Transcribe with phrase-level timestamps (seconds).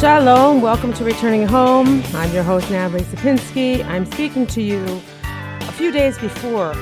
[0.00, 2.02] Shalom, welcome to Returning Home.
[2.14, 3.84] I'm your host, Natalie Sapinski.
[3.84, 4.82] I'm speaking to you
[5.22, 6.72] a few days before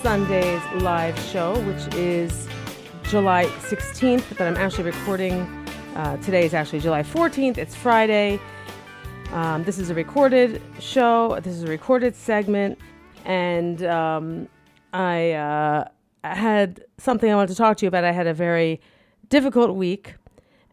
[0.00, 2.48] Sunday's live show, which is
[3.02, 5.42] July 16th, but I'm actually recording.
[5.96, 7.58] Uh, today is actually July 14th.
[7.58, 8.40] It's Friday.
[9.32, 12.78] Um, this is a recorded show, this is a recorded segment,
[13.26, 14.48] and um,
[14.94, 15.88] I uh,
[16.24, 18.04] had something I wanted to talk to you about.
[18.04, 18.80] I had a very
[19.28, 20.14] difficult week.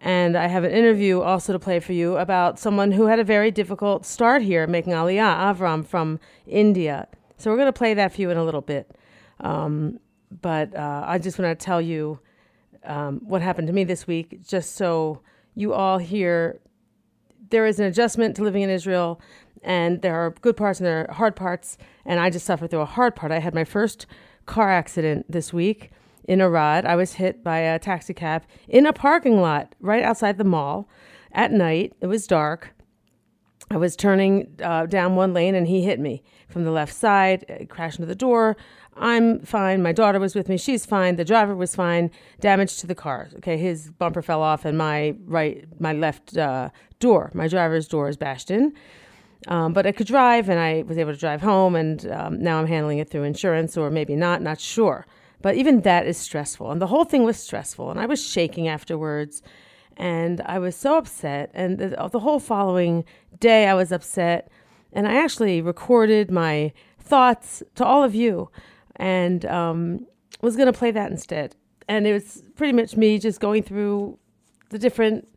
[0.03, 3.23] And I have an interview also to play for you about someone who had a
[3.23, 7.07] very difficult start here making Aliyah, Avram from India.
[7.38, 8.91] So we're going to play that for you in a little bit.
[9.39, 10.02] Um,
[10.41, 12.20] but uh, I just want to tell you
[12.84, 15.21] um, what happened to me this week, just so
[15.55, 16.59] you all hear
[17.49, 19.21] there is an adjustment to living in Israel,
[19.62, 21.77] and there are good parts and there are hard parts.
[22.04, 23.31] And I just suffered through a hard part.
[23.31, 24.05] I had my first
[24.48, 25.91] car accident this week
[26.26, 26.86] in Arad.
[26.86, 30.88] I was hit by a taxi cab in a parking lot right outside the mall
[31.32, 31.93] at night.
[32.02, 32.74] It was dark.
[33.71, 37.68] I was turning uh, down one lane and he hit me from the left side,
[37.70, 38.55] crashed into the door.
[38.96, 39.82] I'm fine.
[39.82, 40.57] My daughter was with me.
[40.57, 41.15] She's fine.
[41.15, 42.12] The driver was fine.
[42.40, 43.30] Damage to the car.
[43.37, 48.08] Okay, his bumper fell off and my right, my left uh, door, my driver's door
[48.10, 48.74] is bashed in.
[49.48, 52.60] Um, but I could drive and I was able to drive home, and um, now
[52.60, 55.05] I'm handling it through insurance or maybe not, not sure.
[55.44, 56.72] But even that is stressful.
[56.72, 57.91] And the whole thing was stressful.
[57.91, 59.44] And I was shaking afterwards.
[59.98, 61.52] And I was so upset.
[61.54, 63.04] And the, the whole following
[63.40, 64.50] day, I was upset.
[64.94, 68.50] And I actually recorded my thoughts to all of you
[68.96, 70.08] and um,
[70.41, 71.58] was going to play that instead.
[71.90, 74.18] And it was pretty much me just going through
[74.69, 75.28] the different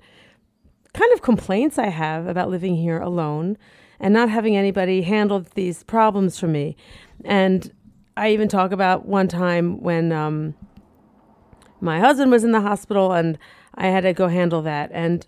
[0.94, 3.58] kind of complaints I have about living here alone
[3.98, 6.76] and not having anybody handle these problems for me.
[7.24, 7.72] And
[8.16, 10.54] I even talk about one time when um,
[11.80, 13.38] my husband was in the hospital and
[13.74, 14.90] I had to go handle that.
[14.92, 15.26] And,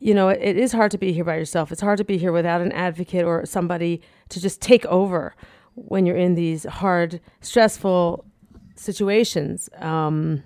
[0.00, 1.70] you know, it, it is hard to be here by yourself.
[1.70, 5.34] It's hard to be here without an advocate or somebody to just take over
[5.74, 8.24] when you're in these hard, stressful
[8.74, 9.68] situations.
[9.78, 10.42] Um,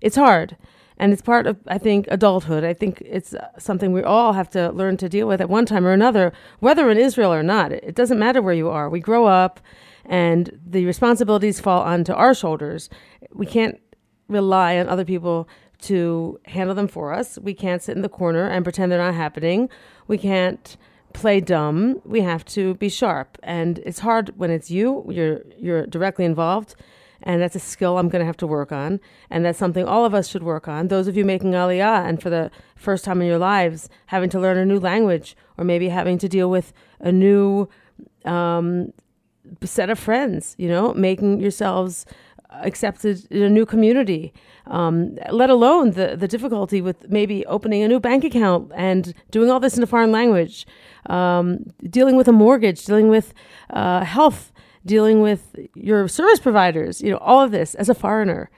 [0.00, 0.56] it's hard.
[0.98, 2.64] And it's part of, I think, adulthood.
[2.64, 5.86] I think it's something we all have to learn to deal with at one time
[5.86, 7.72] or another, whether in Israel or not.
[7.72, 8.88] It doesn't matter where you are.
[8.88, 9.60] We grow up
[10.08, 12.88] and the responsibilities fall onto our shoulders.
[13.32, 13.80] We can't
[14.28, 15.48] rely on other people
[15.82, 17.38] to handle them for us.
[17.38, 19.68] We can't sit in the corner and pretend they're not happening.
[20.06, 20.76] We can't
[21.12, 22.00] play dumb.
[22.04, 23.38] We have to be sharp.
[23.42, 26.74] And it's hard when it's you, you're you're directly involved.
[27.22, 29.00] And that's a skill I'm going to have to work on.
[29.30, 30.88] And that's something all of us should work on.
[30.88, 34.38] Those of you making Aliyah and for the first time in your lives, having to
[34.38, 37.68] learn a new language or maybe having to deal with a new
[38.26, 38.92] um,
[39.64, 42.06] set of friends, you know, making yourselves
[42.62, 44.32] accepted in a new community,
[44.66, 49.50] um, let alone the, the difficulty with maybe opening a new bank account and doing
[49.50, 50.66] all this in a foreign language,
[51.06, 53.34] um, dealing with a mortgage, dealing with
[53.70, 54.52] uh, health,
[54.84, 58.50] dealing with your service providers, you know, all of this as a foreigner.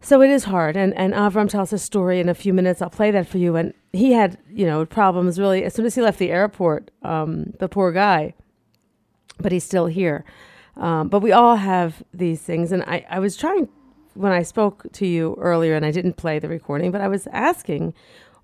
[0.00, 0.76] So it is hard.
[0.76, 2.80] And, and Avram tells a story in a few minutes.
[2.80, 3.56] I'll play that for you.
[3.56, 7.54] And he had, you know, problems really as soon as he left the airport, um,
[7.58, 8.34] the poor guy
[9.40, 10.24] but he's still here.
[10.76, 12.72] Um, but we all have these things.
[12.72, 13.68] And I, I was trying,
[14.14, 17.26] when I spoke to you earlier, and I didn't play the recording, but I was
[17.32, 17.94] asking,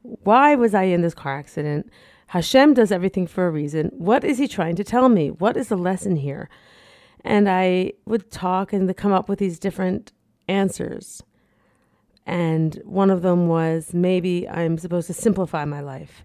[0.03, 1.91] why was I in this car accident?
[2.29, 3.91] Hashem does everything for a reason.
[3.93, 5.31] What is he trying to tell me?
[5.31, 6.49] What is the lesson here?
[7.25, 10.13] And I would talk and come up with these different
[10.49, 11.23] answers.
[12.27, 16.25] And one of them was maybe I'm supposed to simplify my life.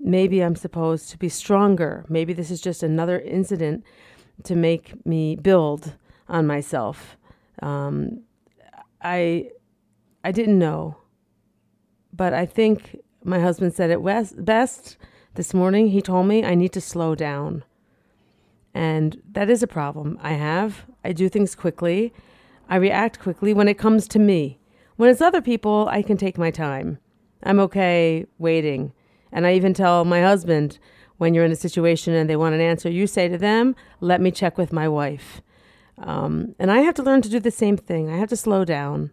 [0.00, 2.04] Maybe I'm supposed to be stronger.
[2.08, 3.84] Maybe this is just another incident
[4.44, 5.94] to make me build
[6.28, 7.16] on myself.
[7.62, 8.22] Um,
[9.02, 9.50] I
[10.24, 10.96] I didn't know,
[12.12, 14.02] but I think my husband said it
[14.44, 14.96] best
[15.34, 15.88] this morning.
[15.88, 17.64] He told me I need to slow down,
[18.74, 20.86] and that is a problem I have.
[21.04, 22.12] I do things quickly.
[22.68, 24.58] I react quickly when it comes to me.
[24.96, 26.98] When it's other people, I can take my time.
[27.42, 28.92] I'm okay waiting.
[29.32, 30.78] And I even tell my husband
[31.18, 34.20] when you're in a situation and they want an answer, you say to them, let
[34.20, 35.40] me check with my wife.
[35.98, 38.10] Um, and I have to learn to do the same thing.
[38.10, 39.10] I have to slow down.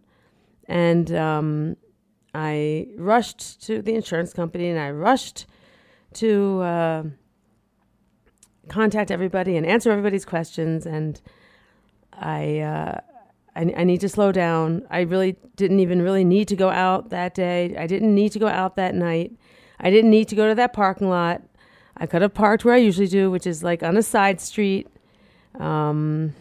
[0.67, 1.77] And um,
[2.33, 5.45] I rushed to the insurance company and I rushed
[6.15, 7.03] to uh,
[8.67, 10.85] contact everybody and answer everybody's questions.
[10.85, 11.21] And
[12.11, 12.99] I, uh,
[13.55, 14.85] I, I need to slow down.
[14.89, 17.75] I really didn't even really need to go out that day.
[17.77, 19.31] I didn't need to go out that night.
[19.79, 21.41] I didn't need to go to that parking lot.
[21.97, 24.87] I could have parked where I usually do, which is like on a side street.
[25.59, 26.33] Um,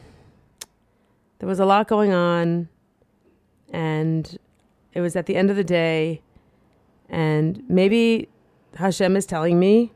[1.39, 2.69] there was a lot going on,
[3.71, 4.39] and
[4.93, 6.23] it was at the end of the day.
[7.09, 8.29] And maybe
[8.77, 9.93] Hashem is telling me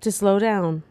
[0.00, 0.82] to slow down.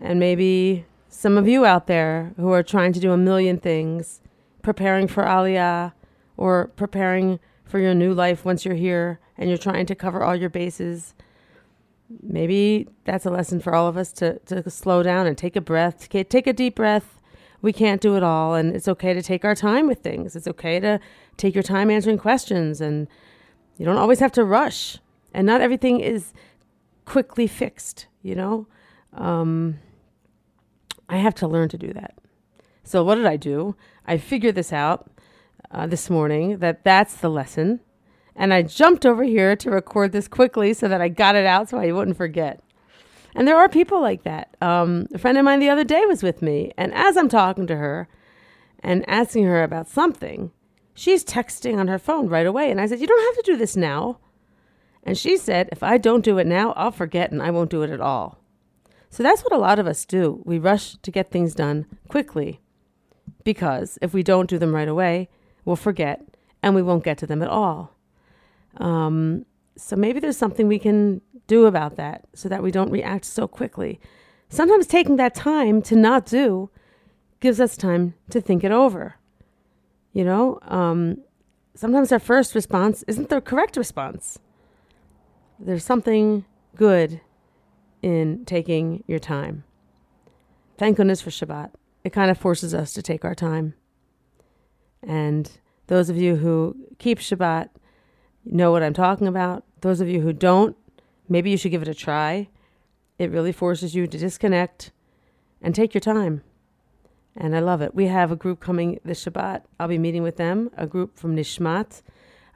[0.00, 4.20] And maybe some of you out there who are trying to do a million things,
[4.62, 5.92] preparing for Aliyah
[6.36, 10.36] or preparing for your new life once you're here and you're trying to cover all
[10.36, 11.14] your bases.
[12.22, 15.60] Maybe that's a lesson for all of us to, to slow down and take a
[15.60, 17.20] breath, take a deep breath.
[17.62, 20.36] We can't do it all, and it's okay to take our time with things.
[20.36, 21.00] It's okay to
[21.36, 23.08] take your time answering questions, and
[23.76, 24.98] you don't always have to rush.
[25.32, 26.32] And not everything is
[27.04, 28.66] quickly fixed, you know?
[29.12, 29.78] Um,
[31.08, 32.14] I have to learn to do that.
[32.82, 33.76] So, what did I do?
[34.06, 35.10] I figured this out
[35.70, 37.80] uh, this morning that that's the lesson.
[38.36, 41.68] And I jumped over here to record this quickly so that I got it out
[41.68, 42.60] so I wouldn't forget.
[43.34, 44.56] And there are people like that.
[44.60, 47.66] Um, a friend of mine the other day was with me, and as I'm talking
[47.68, 48.08] to her
[48.80, 50.50] and asking her about something,
[50.94, 52.70] she's texting on her phone right away.
[52.70, 54.18] And I said, You don't have to do this now.
[55.02, 57.82] And she said, If I don't do it now, I'll forget and I won't do
[57.82, 58.38] it at all.
[59.10, 60.42] So that's what a lot of us do.
[60.44, 62.60] We rush to get things done quickly
[63.44, 65.28] because if we don't do them right away,
[65.64, 66.22] we'll forget
[66.62, 67.96] and we won't get to them at all.
[68.76, 69.46] Um,
[69.76, 73.48] so maybe there's something we can do about that so that we don't react so
[73.48, 74.00] quickly.
[74.48, 76.70] Sometimes taking that time to not do
[77.40, 79.16] gives us time to think it over.
[80.12, 81.18] You know, um,
[81.74, 84.38] sometimes our first response isn't the correct response.
[85.58, 86.44] There's something
[86.76, 87.20] good
[88.02, 89.64] in taking your time.
[90.78, 91.70] Thank goodness for Shabbat.
[92.04, 93.74] It kind of forces us to take our time.
[95.02, 95.50] And
[95.86, 97.68] those of you who keep Shabbat
[98.44, 99.64] know what I'm talking about.
[99.80, 100.76] Those of you who don't,
[101.28, 102.48] maybe you should give it a try.
[103.18, 104.92] It really forces you to disconnect
[105.62, 106.42] and take your time.
[107.36, 107.94] And I love it.
[107.94, 109.62] We have a group coming this Shabbat.
[109.78, 112.02] I'll be meeting with them, a group from Nishmat,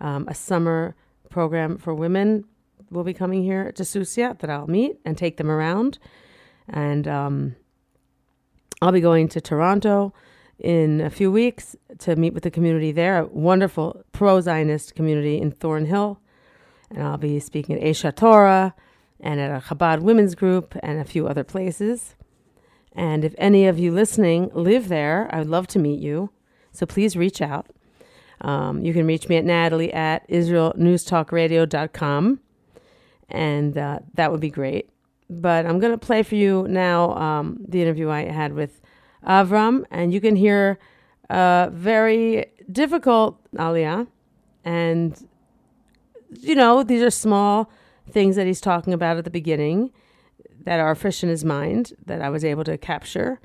[0.01, 0.97] um, a summer
[1.31, 2.45] program for women
[2.91, 5.99] will be coming here to Susia that I'll meet and take them around.
[6.69, 7.57] And um,
[8.81, 10.15] I'll be going to Toronto
[10.59, 15.41] in a few weeks to meet with the community there, a wonderful pro Zionist community
[15.41, 16.21] in Thornhill.
[16.91, 18.75] And I'll be speaking at Aish Torah
[19.21, 22.15] and at a Chabad women's group and a few other places.
[22.93, 26.31] And if any of you listening live there, I would love to meet you.
[26.73, 27.69] So please reach out.
[28.41, 32.41] Um, you can reach me at natalie at israelnewstalkradio.com.
[33.31, 34.91] And uh, that would be great.
[35.31, 38.83] But I'm going to play for you now um, the interview I had with
[39.27, 40.79] Avram, and you can hear
[41.31, 44.07] a very difficult Aliyah.
[44.65, 45.29] And,
[46.41, 47.71] you know, these are small
[48.11, 49.91] things that he's talking about at the beginning
[50.63, 53.41] that are fresh in his mind that I was able to capture.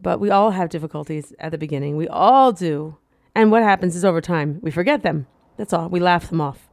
[0.00, 1.96] But we all have difficulties at the beginning.
[1.96, 2.96] We all do.
[3.34, 5.26] And what happens is over time, we forget them.
[5.56, 5.88] That's all.
[5.88, 6.68] We laugh them off.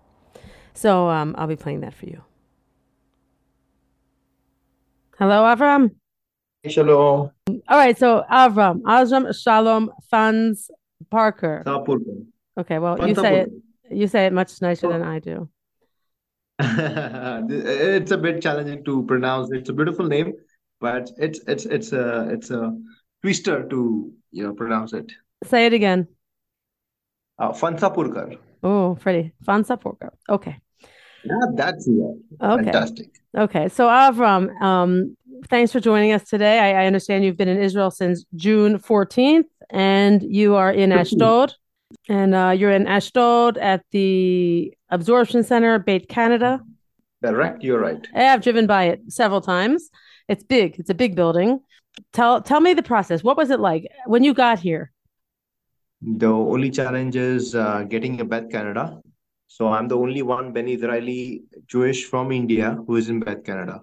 [0.74, 2.24] So um, I'll be playing that for you.
[5.20, 5.92] Hello, Avram.
[6.68, 7.30] Shalom.
[7.68, 10.72] All right, so Avram, Avram Shalom Fans
[11.12, 11.62] Parker.
[12.58, 13.50] Okay, well, you say it.
[13.92, 15.50] You say it much nicer than I do.
[16.60, 19.50] it's a bit challenging to pronounce.
[19.52, 20.34] It's a beautiful name,
[20.80, 22.72] but it's it's it's a it's a
[23.22, 25.12] twister to you know pronounce it.
[25.44, 26.08] Say it again.
[27.38, 28.38] Uh, Fansapurkar.
[28.64, 29.34] Oh, pretty.
[29.46, 30.12] Fansapurkar.
[30.30, 30.56] Okay.
[31.26, 32.14] Yeah, that's yeah.
[32.42, 32.64] Okay.
[32.64, 33.10] Fantastic.
[33.36, 35.18] Okay, so Avram, um,
[35.50, 36.60] thanks for joining us today.
[36.60, 41.54] I, I, understand you've been in Israel since June 14th, and you are in Ashdod,
[42.10, 46.62] and uh, you're in Ashdod at the Absorption Center, Beit Canada.
[47.24, 48.06] Correct, you're right.
[48.14, 49.90] I've driven by it several times.
[50.28, 50.80] It's big.
[50.80, 51.62] It's a big building.
[52.12, 53.24] Tell tell me the process.
[53.24, 54.92] What was it like when you got here?
[56.02, 59.00] The only challenge is uh, getting a Beth Canada.
[59.48, 63.82] So I'm the only one Ben Israeli Jewish from India who is in Beth Canada.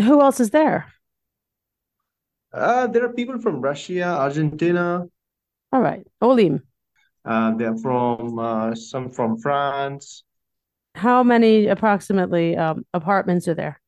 [0.00, 0.86] Who else is there?
[2.52, 5.06] Uh, there are people from Russia, Argentina.
[5.72, 6.62] All right, Olim.
[7.24, 10.22] Uh, they're from uh, some from France.
[10.94, 13.80] How many approximately um, apartments are there?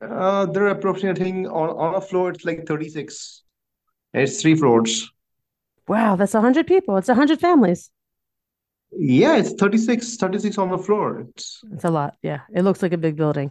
[0.00, 2.30] Uh, there are approximately on on a floor.
[2.30, 3.42] It's like thirty six.
[4.12, 5.10] It's three floors.
[5.86, 6.96] Wow, that's hundred people.
[6.96, 7.90] It's hundred families.
[8.98, 11.20] Yeah, it's 36, 36 on the floor.
[11.20, 12.16] It's it's a lot.
[12.22, 13.50] Yeah, it looks like a big building.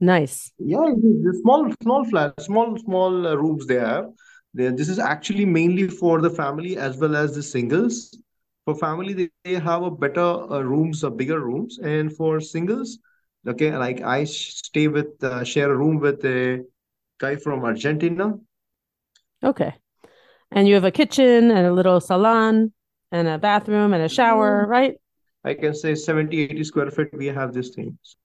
[0.00, 0.52] Nice.
[0.58, 4.06] Yeah, the small small flat, small small uh, rooms they have.
[4.54, 8.16] They, this is actually mainly for the family as well as the singles.
[8.64, 12.98] For family, they, they have a better uh, rooms, uh, bigger rooms, and for singles,
[13.46, 16.64] okay, like I stay with uh, share a room with a
[17.18, 18.34] guy from Argentina.
[19.42, 19.74] Okay,
[20.52, 22.72] and you have a kitchen and a little salon
[23.10, 24.68] and a bathroom and a shower, mm.
[24.68, 24.94] right?
[25.44, 27.08] I can say 70, 80 square feet.
[27.12, 28.16] We have these things.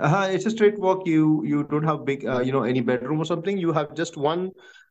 [0.00, 1.06] Uh, it's a straight walk.
[1.06, 3.58] You you don't have big, uh, you know, any bedroom or something.
[3.58, 4.50] You have just one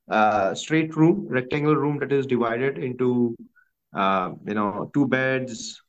[0.10, 3.36] uh, straight room, rectangular room that is divided into,
[3.96, 5.82] uh, you know, two beds,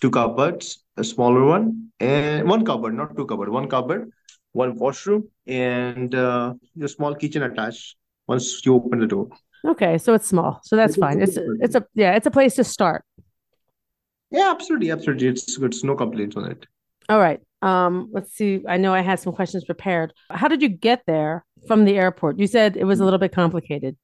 [0.00, 4.10] two cupboards, a smaller one, and one cupboard, not two cupboard, one cupboard,
[4.52, 7.96] one washroom, and uh, a small kitchen attached
[8.26, 9.28] once you open the door.
[9.66, 11.20] Okay, so it's small, so that's fine.
[11.20, 13.04] It's it's a yeah, it's a place to start.
[14.30, 15.28] Yeah, absolutely, absolutely.
[15.28, 16.66] It's it's no complaints on it.
[17.08, 17.40] All right.
[17.62, 18.62] Um, let's see.
[18.66, 20.12] I know I had some questions prepared.
[20.30, 22.38] How did you get there from the airport?
[22.38, 23.96] You said it was a little bit complicated.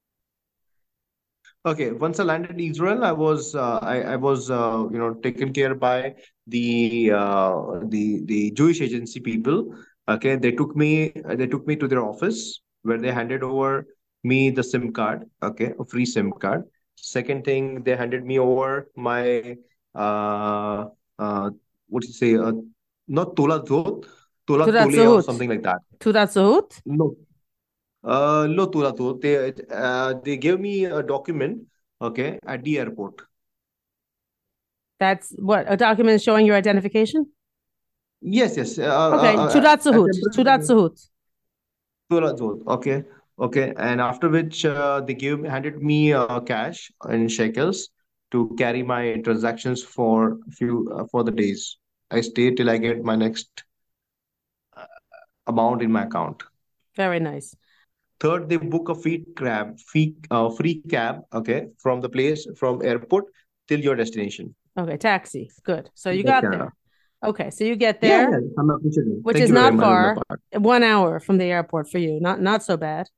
[1.64, 5.14] Okay, once I landed in Israel, I was uh, I, I was uh, you know
[5.14, 6.14] taken care by
[6.46, 9.74] the uh, the the Jewish agency people.
[10.08, 13.86] Okay, they took me they took me to their office where they handed over
[14.22, 15.24] me the SIM card.
[15.42, 16.62] Okay, a free SIM card.
[16.94, 19.56] Second thing, they handed me over my
[19.94, 20.86] uh
[21.18, 21.50] uh
[21.88, 22.52] what do you say uh,
[23.08, 24.04] not Tola Zot,
[24.46, 25.78] Tola Tole or something like that.
[26.00, 26.80] Tudat Zot?
[26.84, 27.16] No,
[28.04, 29.20] uh, no Tola Zot.
[29.20, 31.62] They uh, they gave me a document.
[32.00, 33.22] Okay, at the airport.
[34.98, 37.26] That's what a document showing your identification.
[38.20, 38.78] Yes, yes.
[38.78, 41.08] Uh, Okay, uh, uh, Tudat temporary Tudat Zahut.
[42.10, 42.66] Tola Zot.
[42.66, 43.04] Okay,
[43.38, 43.72] okay.
[43.76, 47.88] And after which uh, they gave handed me uh, cash in shekels
[48.32, 51.78] to carry my transactions for few uh, for the days.
[52.10, 53.64] I stay till I get my next
[54.76, 54.84] uh,
[55.46, 56.42] amount in my account.
[56.94, 57.54] Very nice.
[58.18, 62.82] Third, they book a free cab, free, uh, free cab, okay, from the place, from
[62.82, 63.24] airport
[63.68, 64.54] till your destination.
[64.78, 65.50] Okay, taxi.
[65.64, 65.90] Good.
[65.94, 66.58] So you got Canada.
[66.58, 67.30] there.
[67.30, 69.18] Okay, so you get there, yeah, I'm appreciative.
[69.22, 70.16] which Thank is not far.
[70.52, 72.20] One hour from the airport for you.
[72.20, 73.08] Not not so bad.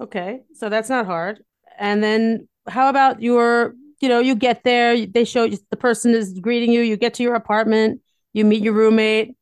[0.00, 1.42] Okay, so that's not hard.
[1.78, 6.14] And then how about your, you know, you get there, they show you the person
[6.14, 8.00] is greeting you, you get to your apartment,
[8.34, 9.34] you meet your roommate.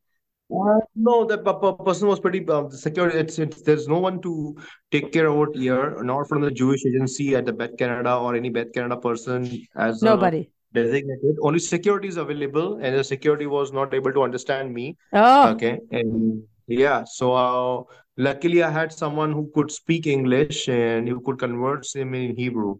[0.53, 3.09] Uh, no, the person was pretty um, secure.
[3.09, 4.55] It's, it's there's no one to
[4.91, 8.35] take care of it here, not from the Jewish agency at the Bet Canada or
[8.35, 10.51] any Bet Canada person as Nobody.
[10.73, 11.37] designated.
[11.41, 14.95] Only security is available, and the security was not able to understand me.
[15.11, 17.83] Oh, Okay, and yeah, so uh,
[18.17, 22.77] luckily I had someone who could speak English and who could converse him in Hebrew.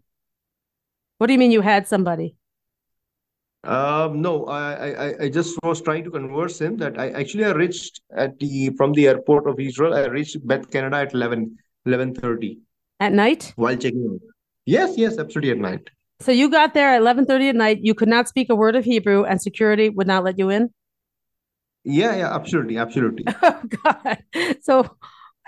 [1.18, 2.36] what do you mean you had somebody?
[3.64, 7.52] Um, no, I, I, I- just was trying to converse him that I actually I
[7.52, 9.94] reached at the from the airport of Israel.
[9.94, 11.56] I reached Beth Canada at 11,
[11.86, 12.58] 11:30
[13.00, 13.52] At night?
[13.56, 14.20] while checking out.
[14.66, 15.88] Yes, yes, absolutely at night.
[16.20, 18.84] So you got there at 11:30 at night, you could not speak a word of
[18.84, 20.70] Hebrew and security would not let you in?
[21.84, 23.24] Yeah, yeah, absolutely, absolutely.
[23.42, 24.18] Oh God.
[24.62, 24.96] So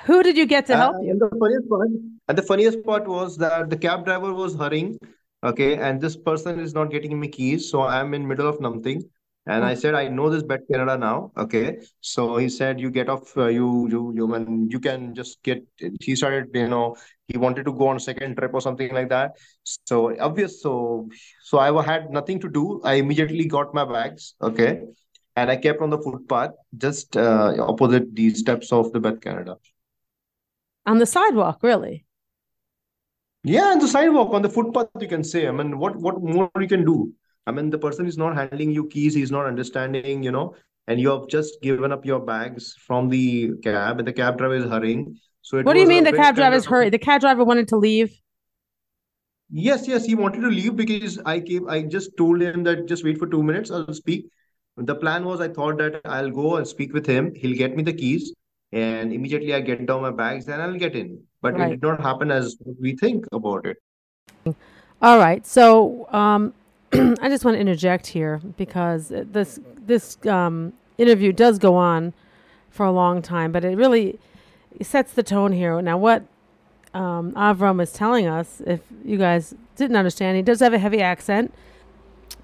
[0.05, 1.11] who did you get to Uh, help you?
[1.11, 1.89] and the funniest part,
[2.29, 4.99] and the funniest part was that the cab driver was hurrying,
[5.47, 9.05] okay, and this person is not getting me keys, so I'm in middle of nothing.
[9.49, 11.79] And I said, I know this Bet Canada now, okay.
[12.01, 15.63] So he said, you get off, uh, you you you man, you can just get.
[16.01, 16.97] He started, you know,
[17.29, 19.37] he wanted to go on a second trip or something like that.
[19.63, 21.09] So obvious, so
[21.45, 22.81] so I had nothing to do.
[22.83, 24.83] I immediately got my bags, okay,
[25.37, 29.59] and I kept on the footpath just uh, opposite the steps of the Bet Canada.
[30.87, 32.06] On the sidewalk, really?
[33.47, 35.47] Yeah, on the sidewalk, on the footpath, you can say.
[35.47, 37.13] I mean, what what more you can do?
[37.47, 40.55] I mean, the person is not handling you keys, he's not understanding, you know,
[40.89, 44.57] and you have just given up your bags from the cab, and the cab driver
[44.57, 45.21] is hurrying.
[45.43, 46.93] So What do you mean the cab driver is hurried?
[46.93, 48.11] The cab driver wanted to leave.
[49.51, 53.05] yes, yes, he wanted to leave because I came, I just told him that just
[53.05, 54.27] wait for two minutes, I'll speak.
[54.77, 57.85] The plan was I thought that I'll go and speak with him, he'll get me
[57.85, 58.35] the keys,
[58.73, 61.23] and immediately I get down my bags, and I'll get in.
[61.53, 63.77] But it did not happen as we think about it.
[65.03, 65.47] All right.
[65.47, 66.55] So um,
[66.93, 72.13] I just want to interject here because this this um, interview does go on
[72.71, 74.19] for a long time, but it really
[74.83, 75.81] sets the tone here.
[75.81, 76.25] Now, what
[76.95, 81.01] um, Avram is telling us, if you guys didn't understand, he does have a heavy
[81.01, 81.53] accent.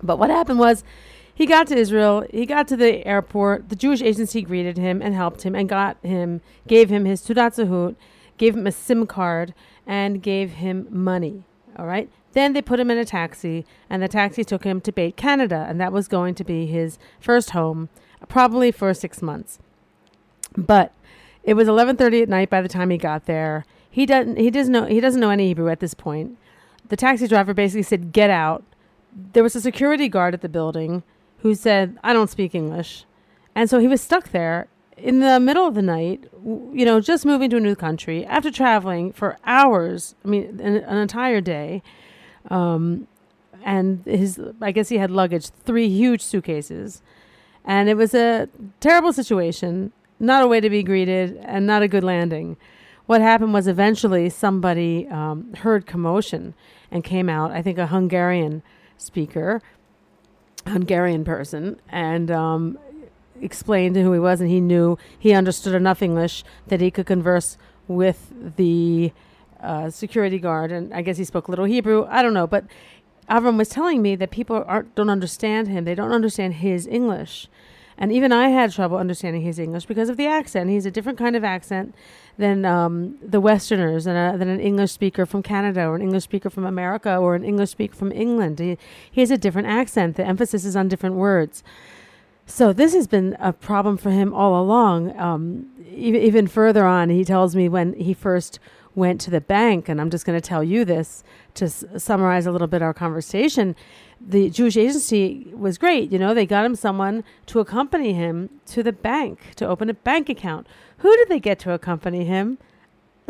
[0.02, 0.84] But what happened was
[1.34, 5.14] he got to Israel, he got to the airport, the Jewish agency greeted him and
[5.14, 7.94] helped him and got him, gave him his Tudat Zahut,
[8.42, 9.54] gave him a SIM card,
[9.86, 11.44] and gave him money.
[11.76, 12.10] All right.
[12.32, 15.64] Then they put him in a taxi, and the taxi took him to Bait Canada,
[15.68, 17.88] and that was going to be his first home,
[18.28, 19.60] probably for six months.
[20.56, 20.90] But
[21.44, 23.64] it was 11:30 at night by the time he got there.
[23.88, 26.36] He doesn't he doesn't know he doesn't know any Hebrew at this point.
[26.88, 28.64] The taxi driver basically said, "Get out."
[29.34, 31.04] There was a security guard at the building
[31.42, 33.04] who said, "I don't speak English."
[33.54, 34.66] And so he was stuck there
[35.02, 38.50] in the middle of the night, you know, just moving to a new country after
[38.52, 41.82] traveling for hours, I mean, an, an entire day.
[42.48, 43.08] Um,
[43.64, 47.02] and his, I guess he had luggage, three huge suitcases.
[47.64, 48.48] And it was a
[48.80, 49.92] terrible situation.
[50.22, 52.56] not a way to be greeted and not a good landing.
[53.06, 56.54] What happened was eventually somebody um, heard commotion
[56.90, 58.62] and came out, I think a Hungarian
[58.96, 59.60] speaker,
[60.66, 62.78] Hungarian person, and um,
[63.42, 67.58] explained who he was, and he knew he understood enough English that he could converse
[67.88, 69.12] with the
[69.60, 72.06] uh, security guard, and I guess he spoke a little Hebrew.
[72.08, 72.64] I don't know, but
[73.28, 75.84] Avram was telling me that people don't understand him.
[75.84, 77.48] They don't understand his English,
[77.96, 80.70] and even I had trouble understanding his English because of the accent.
[80.70, 81.94] He's a different kind of accent
[82.38, 86.24] than um, the Westerners, and uh, than an English speaker from Canada, or an English
[86.24, 88.58] speaker from America, or an English speaker from England.
[88.58, 88.78] He,
[89.10, 90.16] he has a different accent.
[90.16, 91.62] The emphasis is on different words.
[92.54, 95.18] So this has been a problem for him all along.
[95.18, 98.58] Um, even, even further on, he tells me when he first
[98.94, 102.44] went to the bank, and I'm just going to tell you this to s- summarize
[102.44, 103.74] a little bit our conversation.
[104.20, 106.12] The Jewish agency was great.
[106.12, 109.94] You know, they got him someone to accompany him to the bank to open a
[109.94, 110.66] bank account.
[110.98, 112.58] Who did they get to accompany him?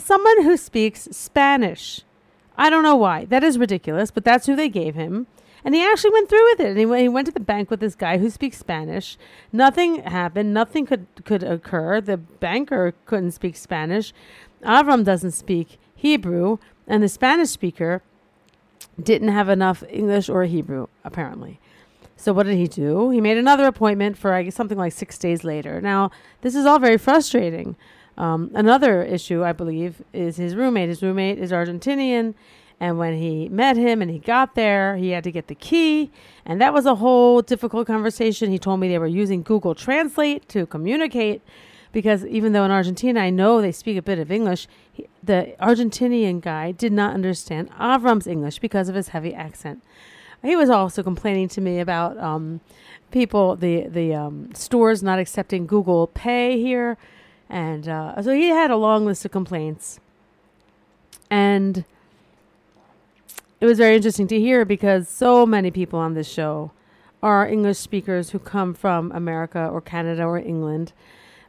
[0.00, 2.00] Someone who speaks Spanish.
[2.58, 3.26] I don't know why.
[3.26, 5.28] That is ridiculous, but that's who they gave him.
[5.64, 6.68] And he actually went through with it.
[6.68, 9.16] And he, went, he went to the bank with this guy who speaks Spanish.
[9.52, 10.52] Nothing happened.
[10.52, 12.00] Nothing could, could occur.
[12.00, 14.12] The banker couldn't speak Spanish.
[14.64, 16.58] Avram doesn't speak Hebrew.
[16.86, 18.02] And the Spanish speaker
[19.00, 21.60] didn't have enough English or Hebrew, apparently.
[22.16, 23.10] So what did he do?
[23.10, 25.80] He made another appointment for I guess, something like six days later.
[25.80, 26.10] Now,
[26.42, 27.76] this is all very frustrating.
[28.16, 30.88] Um, another issue, I believe, is his roommate.
[30.88, 32.34] His roommate is Argentinian
[32.82, 36.10] and when he met him and he got there, he had to get the key.
[36.44, 38.50] And that was a whole difficult conversation.
[38.50, 41.42] He told me they were using Google Translate to communicate
[41.92, 45.54] because even though in Argentina I know they speak a bit of English, he, the
[45.60, 49.80] Argentinian guy did not understand Avram's English because of his heavy accent.
[50.42, 52.62] He was also complaining to me about um,
[53.12, 56.98] people, the the um, stores not accepting Google Pay here,
[57.48, 60.00] and uh, so he had a long list of complaints.
[61.30, 61.84] And
[63.62, 66.72] it was very interesting to hear because so many people on this show
[67.22, 70.92] are English speakers who come from America or Canada or England.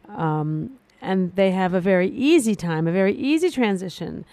[0.08, 4.26] Um, and they have a very easy time, a very easy transition.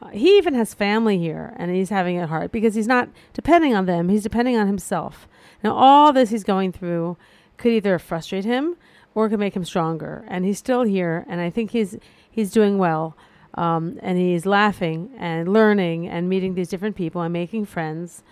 [0.00, 3.74] Uh, he even has family here and he's having it hard because he's not depending
[3.74, 5.26] on them, he's depending on himself.
[5.64, 7.16] Now, all this he's going through
[7.56, 8.76] could either frustrate him
[9.12, 10.24] or could make him stronger.
[10.28, 11.96] And he's still here, and I think he's
[12.30, 13.16] he's doing well.
[13.54, 18.22] Um, and he's laughing and learning and meeting these different people and making friends.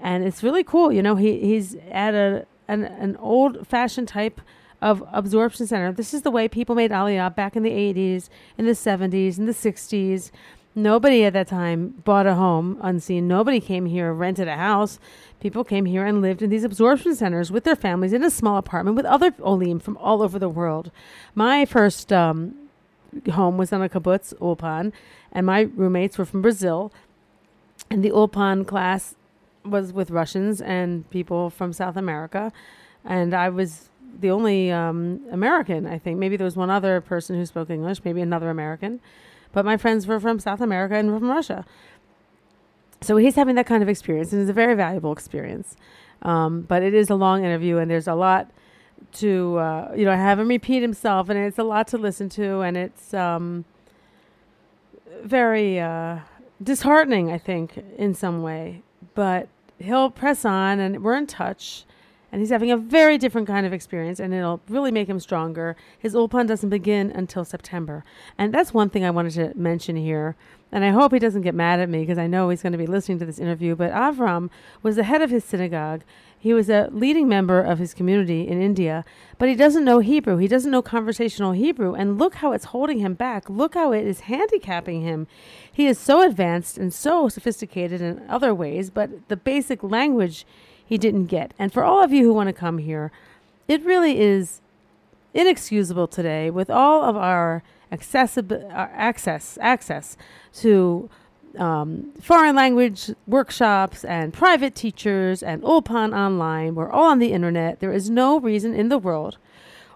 [0.00, 0.92] And it's really cool.
[0.92, 4.40] You know, he, he's at a an, an old fashioned type
[4.80, 5.92] of absorption center.
[5.92, 9.46] This is the way people made Aliyah back in the 80s, in the 70s, in
[9.46, 10.30] the 60s.
[10.74, 13.28] Nobody at that time bought a home unseen.
[13.28, 14.98] Nobody came here, rented a house.
[15.38, 18.56] People came here and lived in these absorption centers with their families in a small
[18.56, 20.90] apartment with other Olim from all over the world.
[21.34, 22.54] My first um,
[23.32, 24.92] home was on a kibbutz ulpan,
[25.32, 26.92] and my roommates were from Brazil.
[27.90, 29.14] And the ulpan class
[29.64, 32.52] was with Russians and people from South America,
[33.04, 35.86] and I was the only um, American.
[35.86, 39.00] I think maybe there was one other person who spoke English, maybe another American,
[39.52, 41.64] but my friends were from South America and from Russia.
[43.00, 45.76] So he's having that kind of experience, and it's a very valuable experience.
[46.22, 48.50] Um, but it is a long interview, and there's a lot
[49.14, 52.60] to uh, you know have him repeat himself, and it's a lot to listen to,
[52.60, 53.64] and it's um,
[55.22, 56.20] very uh,
[56.62, 58.82] disheartening, I think, in some way.
[59.14, 61.84] But he'll press on, and we're in touch.
[62.32, 65.76] And he's having a very different kind of experience, and it'll really make him stronger.
[65.98, 68.04] His ulpan doesn't begin until September,
[68.38, 70.34] and that's one thing I wanted to mention here.
[70.74, 72.78] And I hope he doesn't get mad at me because I know he's going to
[72.78, 73.76] be listening to this interview.
[73.76, 74.48] But Avram
[74.82, 76.02] was the head of his synagogue,
[76.42, 79.04] he was a leading member of his community in India,
[79.38, 80.38] but he doesn't know Hebrew.
[80.38, 81.94] He doesn't know conversational Hebrew.
[81.94, 83.48] And look how it's holding him back.
[83.48, 85.28] Look how it is handicapping him.
[85.72, 90.44] He is so advanced and so sophisticated in other ways, but the basic language
[90.92, 91.54] he didn't get.
[91.58, 93.10] And for all of you who want to come here,
[93.66, 94.60] it really is
[95.32, 100.18] inexcusable today with all of our accessible access access
[100.52, 101.08] to
[101.56, 106.74] um, foreign language workshops and private teachers and Ulpan online.
[106.74, 107.80] We're all on the internet.
[107.80, 109.38] There is no reason in the world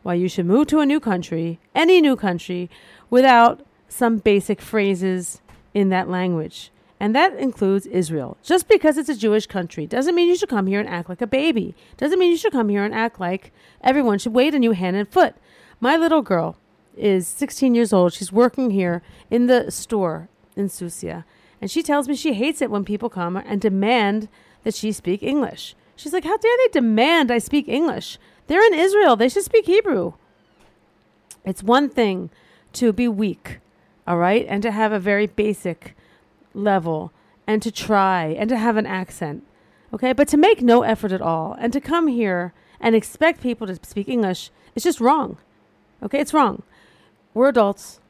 [0.02, 2.70] why you should move to a new country, any new country,
[3.10, 5.42] without some basic phrases
[5.74, 6.70] in that language.
[6.98, 8.38] And that includes Israel.
[8.42, 11.20] Just because it's a Jewish country doesn't mean you should come here and act like
[11.20, 11.74] a baby.
[11.96, 14.96] Doesn't mean you should come here and act like everyone should wait on you hand
[14.96, 15.34] and foot.
[15.78, 16.56] My little girl
[16.96, 18.14] is 16 years old.
[18.14, 21.24] She's working here in the store in Susia.
[21.60, 24.28] And she tells me she hates it when people come and demand
[24.64, 25.74] that she speak English.
[25.96, 28.18] She's like, How dare they demand I speak English?
[28.46, 29.16] They're in Israel.
[29.16, 30.14] They should speak Hebrew.
[31.44, 32.30] It's one thing
[32.74, 33.58] to be weak,
[34.06, 35.96] all right, and to have a very basic
[36.56, 37.12] level
[37.46, 39.44] and to try and to have an accent,
[39.92, 43.66] okay, but to make no effort at all and to come here and expect people
[43.66, 45.38] to speak English is just wrong,
[46.02, 46.20] okay?
[46.20, 46.62] It's wrong.
[47.34, 48.00] We're adults.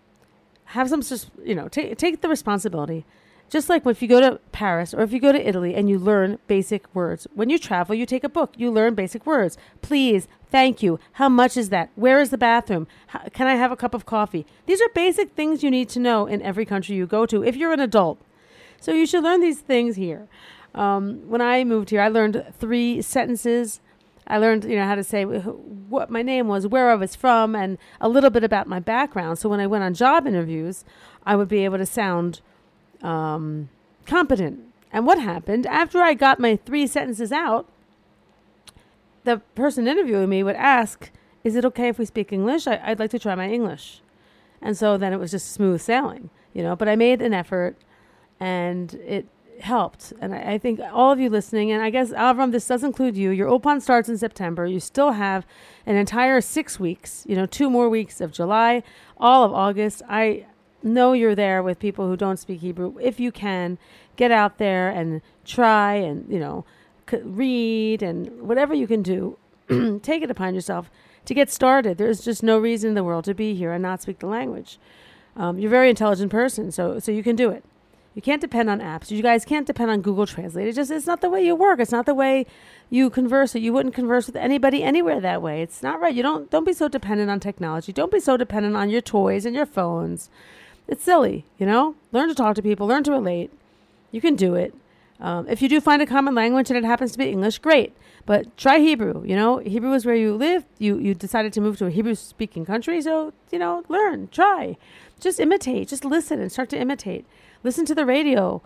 [0.66, 1.02] Have some,
[1.44, 3.04] you know, take take the responsibility.
[3.48, 5.98] Just like if you go to Paris or if you go to Italy and you
[5.98, 7.28] learn basic words.
[7.35, 9.56] When you travel, you take a book, you learn basic words.
[9.82, 10.98] Please, thank you.
[11.12, 11.90] How much is that?
[11.94, 12.88] Where is the bathroom?
[13.09, 14.46] How, can I have a cup of coffee?
[14.66, 17.54] These are basic things you need to know in every country you go to if
[17.54, 18.18] you're an adult.
[18.87, 20.29] So you should learn these things here.
[20.72, 23.81] Um, when I moved here, I learned three sentences.
[24.29, 27.57] I learned, you know, how to say what my name was, where I was from,
[27.57, 29.40] and a little bit about my background.
[29.40, 30.85] So when I went on job interviews,
[31.25, 32.42] I would be able to sound
[33.03, 33.70] um,
[34.07, 34.61] competent.
[34.92, 37.66] And what happened after I got my three sentences out?
[39.25, 41.11] The person interviewing me would ask,
[41.42, 42.68] "Is it okay if we speak English?
[42.68, 44.01] I, would like to try my English."
[44.62, 46.77] And so then it was just smooth sailing, you know.
[46.77, 47.77] But I made an effort,
[48.40, 49.27] and it
[49.61, 50.12] helped.
[50.20, 53.16] And I, I, think all of you listening, and I guess Avram, this does include
[53.16, 53.31] you.
[53.31, 54.66] Your Ulpan starts in September.
[54.66, 55.46] You still have
[55.87, 58.83] an entire six weeks, you know, two more weeks of July,
[59.16, 60.03] all of August.
[60.09, 60.46] I
[60.83, 62.96] know you're there with people who don't speak Hebrew.
[63.01, 63.79] If you can,
[64.16, 66.64] get out there and try and, you know,
[67.22, 69.38] read and whatever you can do,
[70.03, 70.90] take it upon yourself
[71.25, 71.99] to get started.
[71.99, 74.79] There's just no reason in the world to be here and not speak the language.
[75.37, 77.62] Um, you're a very intelligent person, so so you can do it.
[78.16, 79.11] You can't depend on apps.
[79.11, 80.66] You guys can't depend on Google Translate.
[80.66, 81.79] It just it's not the way you work.
[81.79, 82.46] It's not the way
[82.88, 83.55] you converse.
[83.55, 85.61] You wouldn't converse with anybody anywhere that way.
[85.61, 86.14] It's not right.
[86.14, 87.92] You don't don't be so dependent on technology.
[87.92, 90.31] Don't be so dependent on your toys and your phones.
[90.88, 91.94] It's silly, you know?
[92.11, 93.50] Learn to talk to people, learn to relate.
[94.12, 94.72] You can do it.
[95.20, 97.96] Um, if you do find a common language and it happens to be English, great.
[98.26, 99.24] But try Hebrew.
[99.24, 100.64] You know, Hebrew is where you live.
[100.79, 104.76] You you decided to move to a Hebrew speaking country, so you know, learn, try,
[105.20, 107.24] just imitate, just listen and start to imitate.
[107.62, 108.62] Listen to the radio.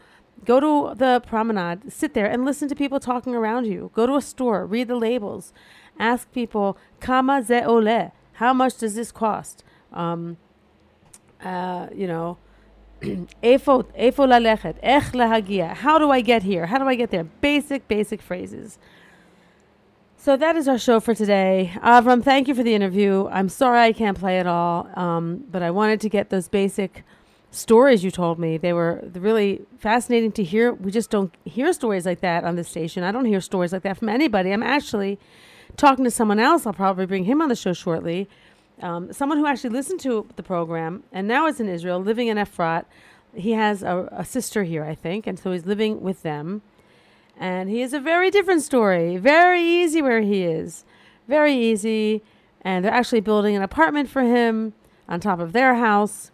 [0.46, 3.90] Go to the promenade, sit there and listen to people talking around you.
[3.94, 5.52] Go to a store, read the labels,
[5.98, 8.12] ask people, "Kama ze ole?
[8.34, 10.38] How much does this cost?" Um,
[11.44, 12.38] uh, you know,
[15.74, 16.66] How do I get here?
[16.66, 17.24] How do I get there?
[17.24, 18.78] Basic, basic phrases.
[20.16, 21.72] So that is our show for today.
[21.82, 23.26] Avram, thank you for the interview.
[23.28, 27.04] I'm sorry I can't play it all, um, but I wanted to get those basic
[27.50, 28.58] stories you told me.
[28.58, 30.74] They were really fascinating to hear.
[30.74, 33.02] We just don't hear stories like that on the station.
[33.02, 34.52] I don't hear stories like that from anybody.
[34.52, 35.18] I'm actually
[35.78, 36.66] talking to someone else.
[36.66, 38.28] I'll probably bring him on the show shortly
[38.82, 42.36] um, someone who actually listened to the program and now is in Israel, living in
[42.36, 42.84] Efrat.
[43.34, 46.62] He has a, a sister here, I think, and so he's living with them.
[47.38, 49.16] And he has a very different story.
[49.16, 50.84] Very easy where he is.
[51.28, 52.22] Very easy.
[52.62, 54.74] And they're actually building an apartment for him
[55.08, 56.30] on top of their house.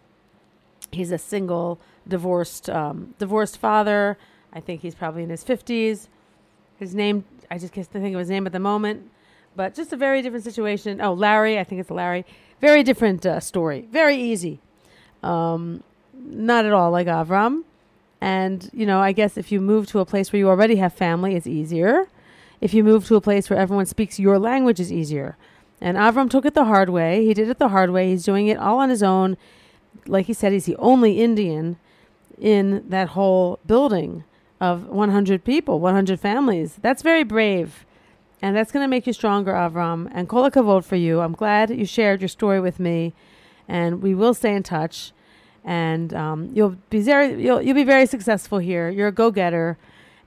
[0.91, 4.17] He's a single, divorced, um, divorced father.
[4.51, 6.09] I think he's probably in his fifties.
[6.77, 9.09] His name, I just can't think of his name at the moment
[9.57, 11.01] but just a very different situation.
[11.01, 12.25] Oh, Larry, I think it's Larry.
[12.61, 13.87] Very different uh, story.
[13.91, 14.59] Very easy.
[15.23, 17.63] Um, not at all like Avram.
[18.21, 20.93] And, you know, I guess if you move to a place where you already have
[20.93, 22.07] family, it's easier.
[22.61, 25.35] If you move to a place where everyone speaks your language, is easier.
[25.81, 27.25] And Avram took it the hard way.
[27.25, 28.09] He did it the hard way.
[28.09, 29.37] He's doing it all on his own.
[30.05, 31.77] Like he said, he's the only Indian
[32.39, 34.23] in that whole building
[34.61, 36.75] of 100 people, 100 families.
[36.81, 37.85] That's very brave.
[38.41, 40.09] And that's going to make you stronger, Avram.
[40.11, 41.21] And kol for you.
[41.21, 43.13] I'm glad you shared your story with me.
[43.67, 45.11] And we will stay in touch.
[45.63, 48.89] And um, you'll be very you'll, you'll be very successful here.
[48.89, 49.77] You're a go-getter.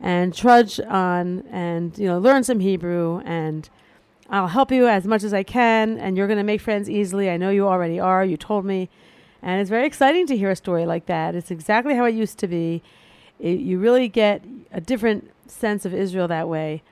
[0.00, 3.20] And trudge on and, you know, learn some Hebrew.
[3.24, 3.68] And
[4.28, 5.98] I'll help you as much as I can.
[5.98, 7.30] And you're going to make friends easily.
[7.30, 8.24] I know you already are.
[8.24, 8.88] You told me.
[9.42, 11.34] And it's very exciting to hear a story like that.
[11.34, 12.82] It's exactly how it used to be.
[13.38, 14.42] It, you really get
[14.72, 16.82] a different sense of Israel that way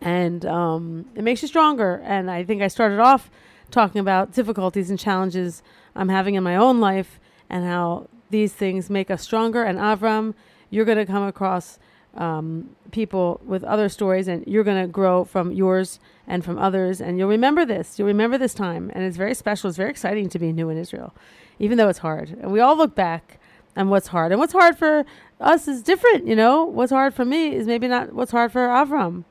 [0.00, 2.00] and um, it makes you stronger.
[2.04, 3.30] And I think I started off
[3.70, 5.62] talking about difficulties and challenges
[5.94, 7.18] I'm having in my own life
[7.48, 9.62] and how these things make us stronger.
[9.62, 10.34] And Avram,
[10.70, 11.78] you're going to come across
[12.14, 17.00] um, people with other stories, and you're going to grow from yours and from others.
[17.00, 17.98] And you'll remember this.
[17.98, 18.90] You'll remember this time.
[18.94, 19.68] And it's very special.
[19.68, 21.14] It's very exciting to be new in Israel,
[21.58, 22.30] even though it's hard.
[22.40, 23.38] And we all look back
[23.76, 24.32] on what's hard.
[24.32, 25.04] And what's hard for
[25.40, 26.64] us is different, you know?
[26.64, 29.24] What's hard for me is maybe not what's hard for Avram.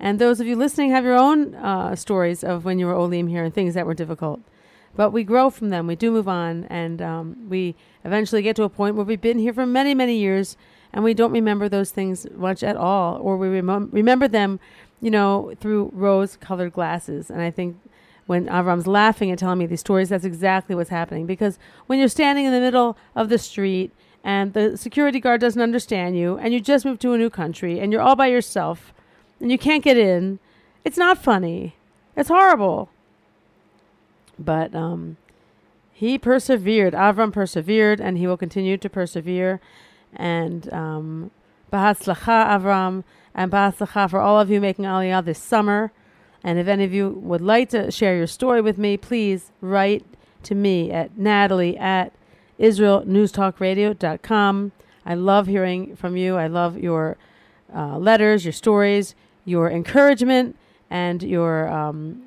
[0.00, 3.28] And those of you listening have your own uh, stories of when you were Olim
[3.28, 4.40] here and things that were difficult.
[4.96, 5.86] But we grow from them.
[5.86, 6.64] We do move on.
[6.64, 10.16] And um, we eventually get to a point where we've been here for many, many
[10.16, 10.56] years
[10.92, 13.18] and we don't remember those things much at all.
[13.18, 14.60] Or we remem- remember them,
[15.00, 17.30] you know, through rose colored glasses.
[17.30, 17.76] And I think
[18.26, 21.26] when Avram's laughing and telling me these stories, that's exactly what's happening.
[21.26, 25.60] Because when you're standing in the middle of the street and the security guard doesn't
[25.60, 28.94] understand you, and you just moved to a new country, and you're all by yourself,
[29.40, 30.38] and you can't get in,
[30.84, 31.76] it's not funny.
[32.16, 32.90] It's horrible.
[34.38, 35.16] But um,
[35.92, 36.94] he persevered.
[36.94, 39.60] Avram persevered, and he will continue to persevere.
[40.14, 41.30] And um,
[41.72, 45.90] Avram, and Bahatzlacha for all of you making Aliyah this summer.
[46.42, 50.04] And if any of you would like to share your story with me, please write
[50.42, 52.12] to me at natalie at
[52.60, 54.72] israelnewstalkradio.com.
[55.06, 56.36] I love hearing from you.
[56.36, 57.16] I love your
[57.74, 60.56] uh, letters, your stories, your encouragement,
[60.90, 62.22] and your um,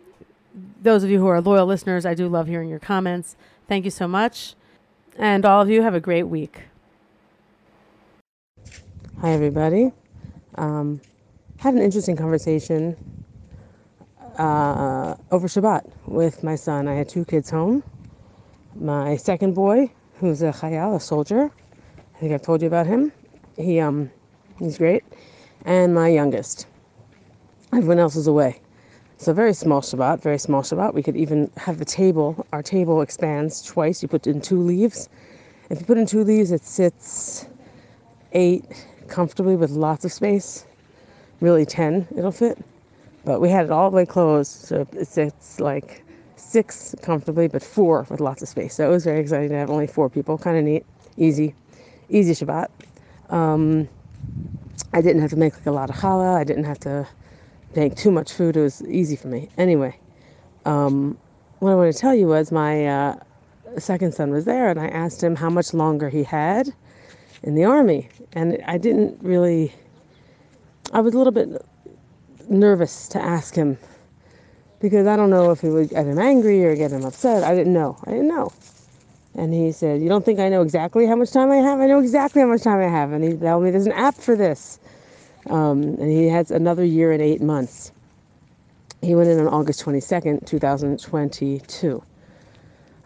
[0.81, 2.05] those of you who are loyal listeners.
[2.05, 3.35] I do love hearing your comments.
[3.67, 4.55] Thank you so much,
[5.17, 6.63] and all of you have a great week.
[9.21, 9.91] Hi, everybody.
[10.55, 11.01] Um,
[11.57, 12.95] had an interesting conversation
[14.37, 16.87] uh, over Shabbat with my son.
[16.87, 17.83] I had two kids home.
[18.75, 21.51] My second boy, who's a chayal, a soldier.
[22.15, 23.11] I think I've told you about him.
[23.57, 24.11] He um,
[24.59, 25.03] he's great.
[25.67, 26.65] And my youngest.
[27.73, 28.61] Everyone else is away.
[29.17, 30.93] So very small Shabbat, very small Shabbat.
[30.93, 32.47] We could even have the table.
[32.53, 34.01] Our table expands twice.
[34.01, 35.09] You put in two leaves.
[35.69, 37.47] If you put in two leaves, it sits
[38.31, 38.63] eight
[39.09, 40.65] comfortably with lots of space.
[41.41, 42.57] Really, ten it'll fit.
[43.25, 46.01] But we had it all the way closed, so it sits like
[46.37, 48.75] six comfortably, but four with lots of space.
[48.75, 50.37] So it was very exciting to have only four people.
[50.37, 50.85] Kind of neat,
[51.17, 51.53] easy,
[52.07, 52.69] easy Shabbat.
[53.29, 53.89] Um,
[54.93, 56.35] I didn't have to make like a lot of challah.
[56.35, 57.07] I didn't have to
[57.75, 58.57] make too much food.
[58.57, 59.49] It was easy for me.
[59.57, 59.97] Anyway,
[60.65, 61.17] um,
[61.59, 63.15] what I want to tell you was my uh,
[63.77, 66.73] second son was there, and I asked him how much longer he had
[67.43, 69.73] in the army, and I didn't really.
[70.93, 71.49] I was a little bit
[72.49, 73.77] nervous to ask him
[74.79, 77.43] because I don't know if it would get him angry or get him upset.
[77.43, 77.97] I didn't know.
[78.05, 78.51] I didn't know.
[79.37, 81.79] And he said, You don't think I know exactly how much time I have?
[81.79, 83.11] I know exactly how much time I have.
[83.13, 84.79] And he told me there's an app for this.
[85.49, 87.91] Um, and he has another year and eight months.
[89.01, 92.03] He went in on August 22nd, 2022.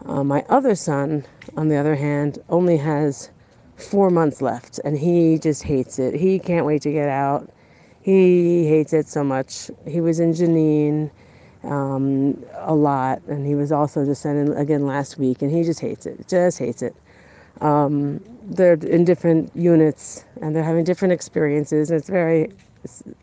[0.06, 1.24] Uh, my other son,
[1.56, 3.30] on the other hand, only has
[3.76, 6.14] four months left and he just hates it.
[6.14, 7.50] He can't wait to get out.
[8.00, 9.70] He hates it so much.
[9.86, 11.10] He was in Jenin
[11.64, 15.62] um, a lot, and he was also just sent in again last week, and he
[15.62, 16.26] just hates it.
[16.28, 16.94] Just hates it.
[17.60, 22.50] Um, they're in different units, and they're having different experiences, and it's very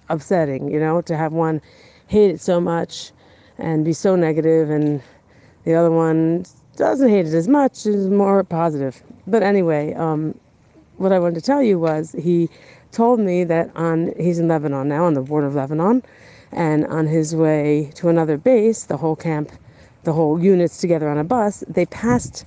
[0.10, 1.62] upsetting, you know, to have one
[2.08, 3.12] hate it so much
[3.58, 5.02] and be so negative, and
[5.66, 6.46] the other one
[6.78, 9.04] doesn't hate it as much, is more positive.
[9.28, 10.34] But anyway, um,
[10.98, 12.50] what I wanted to tell you was he
[12.92, 16.02] told me that on he's in Lebanon now, on the border of Lebanon,
[16.52, 19.52] and on his way to another base, the whole camp,
[20.04, 22.46] the whole units together on a bus, they passed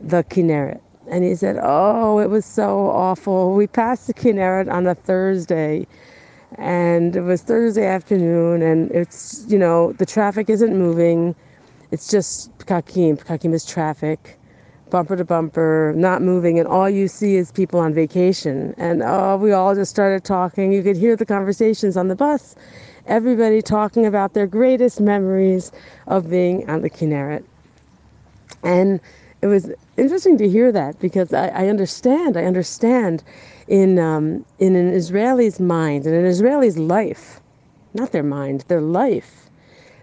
[0.00, 0.80] the Kinneret.
[1.10, 3.54] And he said, Oh, it was so awful.
[3.54, 5.86] We passed the Kinneret on a Thursday.
[6.56, 11.34] And it was Thursday afternoon, and it's, you know, the traffic isn't moving.
[11.90, 13.18] It's just Pekakim.
[13.18, 14.38] Pekakim is traffic
[14.90, 18.74] bumper to bumper, not moving, and all you see is people on vacation.
[18.76, 20.72] And oh, we all just started talking.
[20.72, 22.54] You could hear the conversations on the bus,
[23.06, 25.72] everybody talking about their greatest memories
[26.06, 27.44] of being on the Kinneret.
[28.62, 29.00] And
[29.42, 33.22] it was interesting to hear that because I, I understand, I understand
[33.68, 37.40] in, um, in an Israeli's mind, in an Israeli's life,
[37.92, 39.50] not their mind, their life.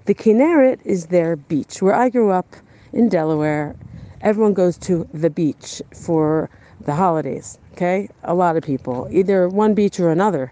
[0.05, 1.81] The Kinneret is their beach.
[1.81, 2.55] Where I grew up
[2.93, 3.75] in Delaware,
[4.21, 6.49] everyone goes to the beach for
[6.85, 7.57] the holidays.
[7.73, 10.51] Okay, a lot of people, either one beach or another.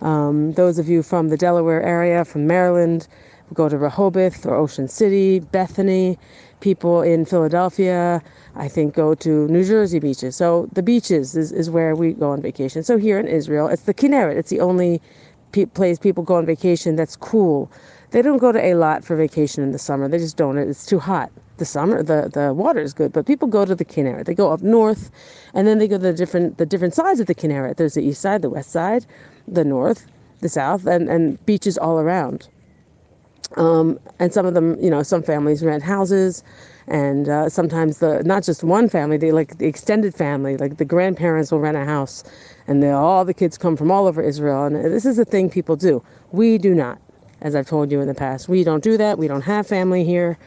[0.00, 3.06] Um, those of you from the Delaware area, from Maryland,
[3.52, 6.18] go to Rehoboth or Ocean City, Bethany.
[6.60, 8.22] People in Philadelphia,
[8.54, 10.36] I think, go to New Jersey beaches.
[10.36, 12.82] So the beaches is, is where we go on vacation.
[12.82, 14.36] So here in Israel, it's the Kinneret.
[14.36, 15.00] It's the only
[15.52, 17.70] pe- place people go on vacation that's cool.
[18.10, 20.08] They don't go to Eilat for vacation in the summer.
[20.08, 20.58] They just don't.
[20.58, 23.84] It's too hot the summer the the water is good but people go to the
[23.84, 25.10] Kinneret they go up north
[25.54, 28.02] and then they go to the different the different sides of the Kinneret there's the
[28.02, 29.06] east side the west side
[29.46, 30.06] the north
[30.40, 32.48] the south and and beaches all around.
[33.56, 36.42] Um, and some of them you know some families rent houses
[36.86, 40.84] and uh, sometimes the not just one family they like the extended family like the
[40.84, 42.22] grandparents will rent a house
[42.68, 45.76] and all the kids come from all over Israel and this is a thing people
[45.76, 46.02] do.
[46.32, 46.98] We do not.
[47.42, 49.18] As I've told you in the past we don't do that.
[49.18, 50.38] We don't have family here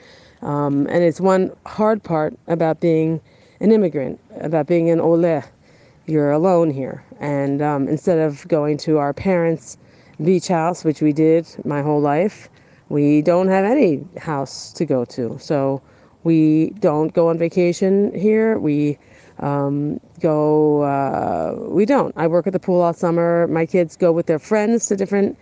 [0.44, 3.22] um, and it's one hard part about being
[3.60, 5.44] an immigrant, about being an ole.
[6.06, 7.04] You're alone here.
[7.20, 9.78] And um, instead of going to our parents'
[10.24, 12.50] beach house, which we did my whole life,
[12.90, 15.38] we don't have any house to go to.
[15.40, 15.82] So
[16.24, 18.60] we don't go on vacation here.
[18.60, 18.98] We
[19.40, 22.14] um, go, uh, we don't.
[22.18, 23.48] I work at the pool all summer.
[23.48, 25.38] My kids go with their friends to different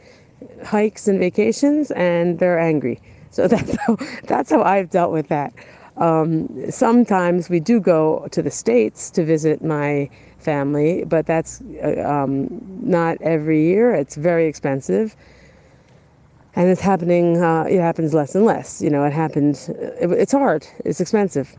[0.63, 3.01] hikes and vacations, and they're angry.
[3.31, 5.53] So that's how, that's how I've dealt with that.
[5.97, 12.01] Um, sometimes we do go to the States to visit my family, but that's uh,
[12.01, 12.47] um,
[12.81, 13.93] not every year.
[13.93, 15.15] It's very expensive
[16.55, 17.41] and it's happening.
[17.41, 18.81] Uh, it happens less and less.
[18.81, 19.69] You know, it happens.
[19.69, 20.67] It, it's hard.
[20.85, 21.55] It's expensive.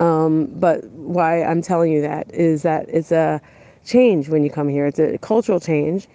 [0.00, 3.40] Um, but why I'm telling you that is that it's a
[3.84, 4.86] change when you come here.
[4.86, 6.08] It's a cultural change,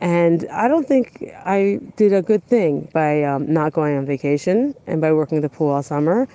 [0.00, 4.74] and I don't think I did a good thing by um, not going on vacation
[4.86, 6.28] and by working the pool all summer.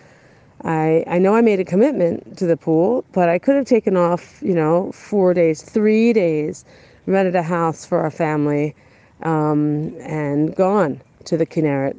[0.63, 3.97] I, I know I made a commitment to the pool, but I could have taken
[3.97, 6.65] off, you know, four days, three days,
[7.07, 8.75] rented a house for our family,
[9.23, 11.95] um, and gone to the Kinneret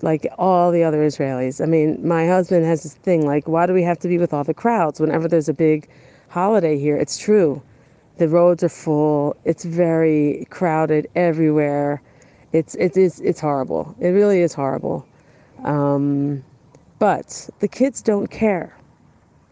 [0.00, 1.62] like all the other Israelis.
[1.62, 4.32] I mean, my husband has this thing like, why do we have to be with
[4.32, 5.88] all the crowds whenever there's a big
[6.28, 6.96] holiday here?
[6.96, 7.62] It's true.
[8.22, 9.34] The roads are full.
[9.44, 12.00] It's very crowded everywhere.
[12.52, 13.96] It's it is it's horrible.
[13.98, 15.04] It really is horrible.
[15.64, 16.44] Um,
[17.00, 18.76] but the kids don't care.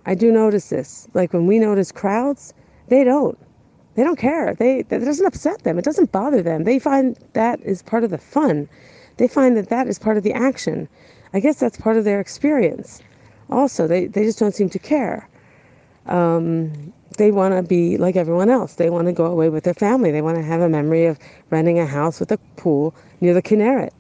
[0.07, 1.09] I do notice this.
[1.15, 2.55] Like when we notice crowds,
[2.87, 3.37] they don't.
[3.97, 4.55] They don't care.
[4.55, 5.77] They that doesn't upset them.
[5.77, 6.63] It doesn't bother them.
[6.63, 8.69] They find that is part of the fun.
[9.17, 10.89] They find that that is part of the action.
[11.35, 13.03] I guess that's part of their experience.
[13.51, 15.29] Also, they, they just don't seem to care.
[16.07, 18.75] Um, they want to be like everyone else.
[18.75, 20.11] They want to go away with their family.
[20.11, 21.19] They want to have a memory of
[21.51, 23.91] renting a house with a pool near the Kinneret.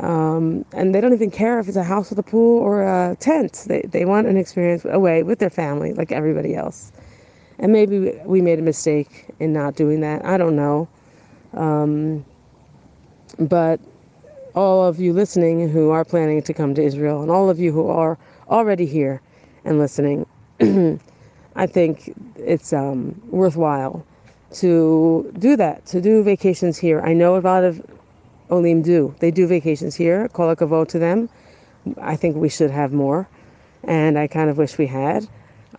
[0.00, 3.16] Um, and they don't even care if it's a house with a pool or a
[3.16, 3.64] tent.
[3.66, 6.92] They, they want an experience away with their family like everybody else.
[7.58, 10.24] And maybe we made a mistake in not doing that.
[10.24, 10.88] I don't know.
[11.54, 12.24] Um,
[13.38, 13.80] but
[14.54, 17.72] all of you listening who are planning to come to Israel, and all of you
[17.72, 18.18] who are
[18.48, 19.22] already here
[19.64, 20.26] and listening,
[21.56, 24.04] I think it's um, worthwhile
[24.52, 27.00] to do that, to do vacations here.
[27.00, 27.82] I know a lot of
[28.50, 29.14] Olim do.
[29.20, 30.28] They do vacations here.
[30.28, 31.28] Kol to them.
[32.00, 33.26] I think we should have more,
[33.84, 35.26] and I kind of wish we had.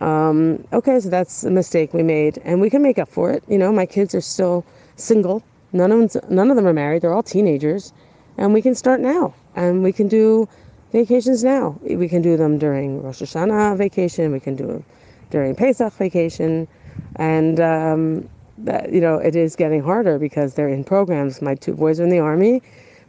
[0.00, 3.44] Um, okay, so that's a mistake we made, and we can make up for it.
[3.48, 4.64] You know, my kids are still
[4.96, 5.42] single.
[5.72, 7.02] None of them, none of them are married.
[7.02, 7.92] They're all teenagers,
[8.36, 10.48] and we can start now, and we can do
[10.92, 11.78] vacations now.
[11.82, 14.32] We can do them during Rosh Hashanah vacation.
[14.32, 14.82] We can do
[15.30, 16.68] during Pesach vacation,
[17.16, 21.42] and um, that, you know it is getting harder because they're in programs.
[21.42, 22.62] My two boys are in the army.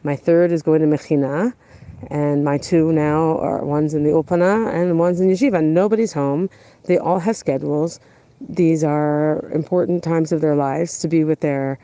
[0.04, 1.54] My third is going to Mechina
[2.08, 5.64] and my two now are one's in the Ulpana and one's in Yeshiva.
[5.64, 6.50] Nobody's home.
[6.86, 8.00] They all have schedules.
[8.48, 11.78] These are important times of their lives to be with their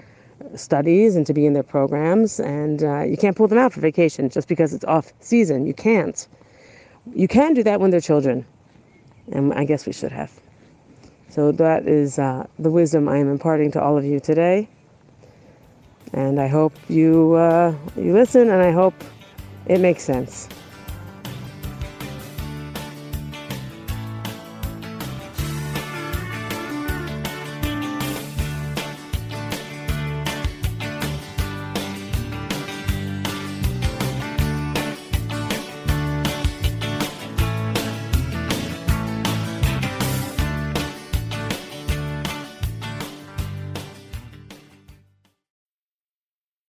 [0.56, 2.40] studies and to be in their programs.
[2.40, 5.66] And uh, you can't pull them out for vacation just because it's off season.
[5.68, 6.28] You can't.
[7.14, 8.46] You can do that when they're children.
[9.32, 10.32] And I guess we should have.
[11.30, 14.70] So that is uh, the wisdom I am imparting to all of you today.
[16.14, 18.94] And I hope you uh, you listen, and I hope
[19.66, 20.48] it makes sense.